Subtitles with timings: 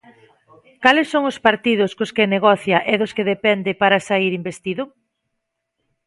[0.83, 4.83] Cales son os partidos cos que negocia e dos que depende para saír investido?